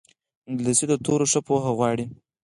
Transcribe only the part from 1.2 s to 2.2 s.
ښه پوهه غواړي